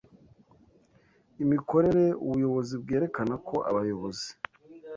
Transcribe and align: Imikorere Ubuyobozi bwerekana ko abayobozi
Imikorere 1.43 2.05
Ubuyobozi 2.25 2.73
bwerekana 2.83 3.33
ko 3.47 3.55
abayobozi 3.69 4.27